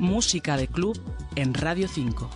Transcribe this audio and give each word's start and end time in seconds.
Música 0.00 0.56
de 0.56 0.68
club 0.68 1.00
en 1.36 1.54
Radio 1.54 1.88
5. 1.88 2.28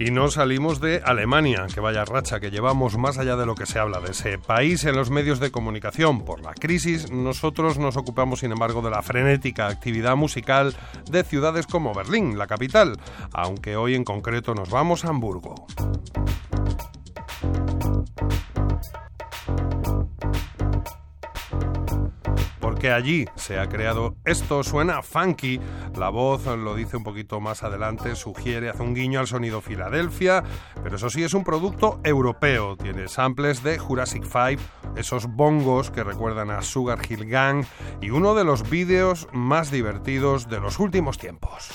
Y 0.00 0.10
no 0.12 0.30
salimos 0.30 0.80
de 0.80 1.02
Alemania, 1.04 1.66
que 1.72 1.80
vaya 1.80 2.04
racha 2.04 2.40
que 2.40 2.50
llevamos 2.50 2.96
más 2.96 3.18
allá 3.18 3.36
de 3.36 3.44
lo 3.44 3.54
que 3.54 3.66
se 3.66 3.78
habla 3.78 4.00
de 4.00 4.12
ese 4.12 4.38
país 4.38 4.84
en 4.84 4.94
los 4.94 5.10
medios 5.10 5.40
de 5.40 5.50
comunicación. 5.50 6.24
Por 6.24 6.40
la 6.40 6.54
crisis, 6.54 7.10
nosotros 7.10 7.78
nos 7.78 7.96
ocupamos, 7.96 8.40
sin 8.40 8.52
embargo, 8.52 8.80
de 8.80 8.90
la 8.90 9.02
frenética 9.02 9.66
actividad 9.66 10.16
musical 10.16 10.74
de 11.10 11.24
ciudades 11.24 11.66
como 11.66 11.92
Berlín, 11.92 12.38
la 12.38 12.46
capital, 12.46 12.98
aunque 13.32 13.76
hoy 13.76 13.94
en 13.94 14.04
concreto 14.04 14.54
nos 14.54 14.70
vamos 14.70 15.04
a 15.04 15.08
Hamburgo. 15.08 15.66
Que 22.78 22.90
allí 22.90 23.26
se 23.34 23.58
ha 23.58 23.68
creado 23.68 24.16
esto. 24.24 24.62
Suena 24.62 25.02
funky, 25.02 25.60
la 25.96 26.08
voz 26.08 26.46
lo 26.46 26.74
dice 26.74 26.96
un 26.96 27.04
poquito 27.04 27.40
más 27.40 27.62
adelante, 27.62 28.14
sugiere, 28.14 28.70
hace 28.70 28.82
un 28.82 28.94
guiño 28.94 29.20
al 29.20 29.26
sonido 29.26 29.60
Filadelfia, 29.60 30.42
pero 30.82 30.96
eso 30.96 31.10
sí 31.10 31.22
es 31.22 31.34
un 31.34 31.44
producto 31.44 32.00
europeo. 32.04 32.76
Tiene 32.76 33.08
samples 33.08 33.62
de 33.62 33.78
Jurassic 33.78 34.24
Five, 34.24 34.58
esos 34.96 35.26
bongos 35.26 35.90
que 35.90 36.04
recuerdan 36.04 36.50
a 36.50 36.62
Sugar 36.62 36.98
Hill 37.08 37.26
Gang 37.26 37.64
y 38.00 38.10
uno 38.10 38.34
de 38.34 38.44
los 38.44 38.68
vídeos 38.68 39.28
más 39.32 39.70
divertidos 39.70 40.48
de 40.48 40.60
los 40.60 40.78
últimos 40.78 41.18
tiempos. 41.18 41.70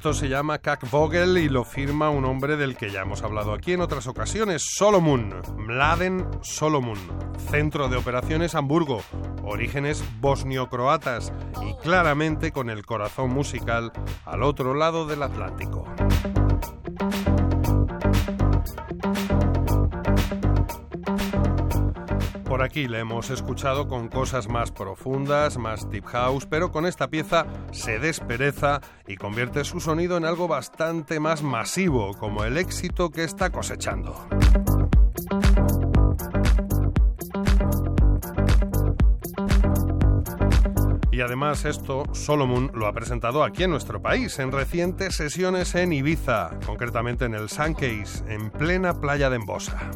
Esto 0.00 0.14
se 0.14 0.30
llama 0.30 0.62
Vogel 0.90 1.36
y 1.36 1.50
lo 1.50 1.62
firma 1.62 2.08
un 2.08 2.24
hombre 2.24 2.56
del 2.56 2.74
que 2.74 2.88
ya 2.88 3.02
hemos 3.02 3.22
hablado 3.22 3.52
aquí 3.52 3.74
en 3.74 3.82
otras 3.82 4.06
ocasiones, 4.06 4.62
Solomon, 4.66 5.42
Mladen 5.58 6.26
Solomon, 6.40 6.96
centro 7.50 7.90
de 7.90 7.98
operaciones 7.98 8.54
Hamburgo, 8.54 9.02
orígenes 9.44 10.02
bosnio-croatas 10.22 11.34
y 11.68 11.74
claramente 11.82 12.50
con 12.50 12.70
el 12.70 12.86
corazón 12.86 13.28
musical 13.28 13.92
al 14.24 14.42
otro 14.42 14.72
lado 14.72 15.04
del 15.04 15.22
Atlántico. 15.22 15.84
Por 22.50 22.62
aquí 22.62 22.88
le 22.88 22.98
hemos 22.98 23.30
escuchado 23.30 23.86
con 23.86 24.08
cosas 24.08 24.48
más 24.48 24.72
profundas, 24.72 25.56
más 25.56 25.88
deep 25.88 26.04
house, 26.06 26.46
pero 26.46 26.72
con 26.72 26.84
esta 26.84 27.06
pieza 27.06 27.46
se 27.70 28.00
despereza 28.00 28.80
y 29.06 29.14
convierte 29.14 29.62
su 29.62 29.78
sonido 29.78 30.16
en 30.16 30.24
algo 30.24 30.48
bastante 30.48 31.20
más 31.20 31.44
masivo, 31.44 32.12
como 32.18 32.42
el 32.42 32.56
éxito 32.56 33.10
que 33.10 33.22
está 33.22 33.50
cosechando. 33.50 34.26
Y 41.12 41.20
además 41.20 41.64
esto 41.64 42.02
Solomon 42.12 42.72
lo 42.74 42.88
ha 42.88 42.92
presentado 42.92 43.44
aquí 43.44 43.62
en 43.62 43.70
nuestro 43.70 44.02
país, 44.02 44.40
en 44.40 44.50
recientes 44.50 45.14
sesiones 45.14 45.76
en 45.76 45.92
Ibiza, 45.92 46.58
concretamente 46.66 47.26
en 47.26 47.34
el 47.34 47.48
Suncase, 47.48 48.24
en 48.26 48.50
plena 48.50 49.00
playa 49.00 49.30
de 49.30 49.36
Embosa. 49.36 49.92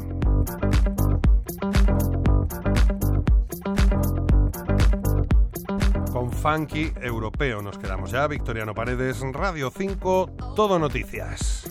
Funky 6.45 6.93
europeo. 7.01 7.63
Nos 7.63 7.79
quedamos 7.79 8.11
ya. 8.11 8.27
Victoriano 8.27 8.75
Paredes, 8.75 9.23
Radio 9.33 9.71
5, 9.71 10.37
Todo 10.55 10.79
Noticias. 10.79 11.64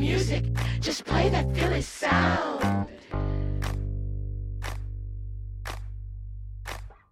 music. 0.00 0.44
Just 0.80 1.04
play 1.04 1.28
that 1.28 1.54
Philly 1.54 1.82
sound. 1.82 2.88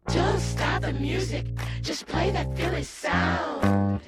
Don't 0.06 0.40
stop 0.40 0.82
the 0.82 0.94
music. 0.94 1.46
Just 1.82 2.06
play 2.06 2.30
that 2.30 2.56
Philly 2.56 2.82
sound. 2.82 4.00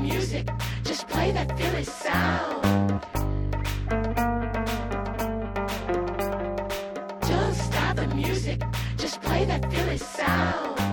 music. 0.00 0.48
Just 0.84 1.08
play 1.08 1.30
that 1.32 1.56
Philly 1.58 1.84
sound. 1.84 2.62
Don't 7.20 7.54
stop 7.54 7.96
the 7.96 8.06
music. 8.14 8.62
Just 8.96 9.20
play 9.22 9.44
that 9.44 9.72
Philly 9.72 9.98
sound. 9.98 10.85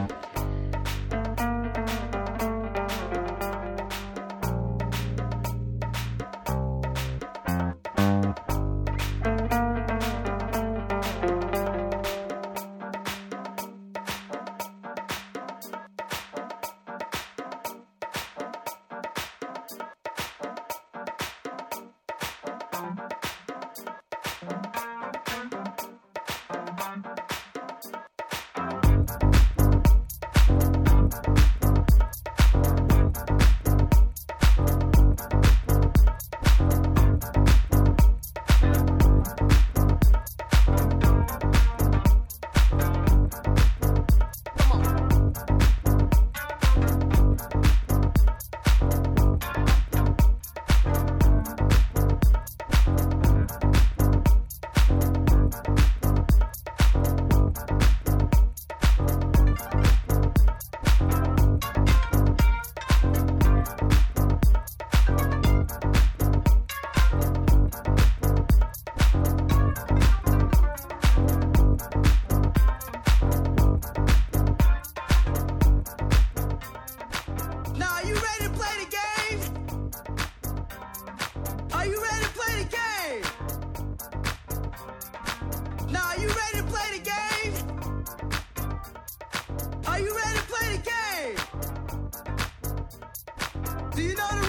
Tina 93.95 94.43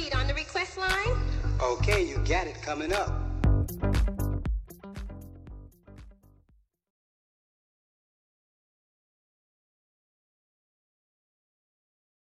Reed 0.00 0.14
on 0.14 0.26
the 0.26 0.34
request 0.34 0.78
line. 0.78 1.18
Okay, 1.62 2.08
you 2.08 2.16
got 2.26 2.46
it 2.46 2.60
coming 2.62 2.92
up. 2.92 3.29